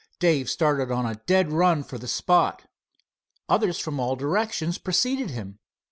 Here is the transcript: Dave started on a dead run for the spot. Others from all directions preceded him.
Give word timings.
Dave 0.17 0.49
started 0.49 0.89
on 0.91 1.05
a 1.05 1.21
dead 1.27 1.51
run 1.51 1.83
for 1.83 1.99
the 1.99 2.07
spot. 2.07 2.63
Others 3.47 3.77
from 3.77 3.99
all 3.99 4.15
directions 4.15 4.79
preceded 4.79 5.29
him. 5.29 5.59